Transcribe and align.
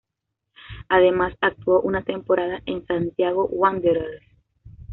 Además, 0.89 1.35
actuó 1.41 1.79
una 1.79 2.01
temporada 2.03 2.63
en 2.65 2.83
Santiago 2.87 3.45
Wanderers. 3.45 4.23